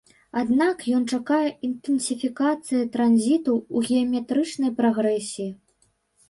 [0.39, 5.47] Аднак ён чакае інтэнсіфікацыі транзіту ў геаметрычнай прагрэсіі.